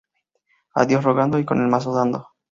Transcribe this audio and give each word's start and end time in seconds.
A 0.73 0.83
Dios 0.87 1.03
rogando 1.03 1.37
y 1.37 1.45
con 1.45 1.61
el 1.61 1.67
mazo 1.67 1.93
dando 1.93 2.27